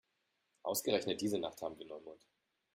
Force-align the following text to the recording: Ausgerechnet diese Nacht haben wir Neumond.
Ausgerechnet 0.63 1.21
diese 1.21 1.37
Nacht 1.37 1.61
haben 1.61 1.77
wir 1.77 1.85
Neumond. 1.85 2.27